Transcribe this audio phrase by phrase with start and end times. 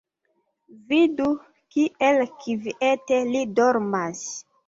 [0.91, 1.27] Vidu,
[1.75, 4.27] kiel kviete li dormas.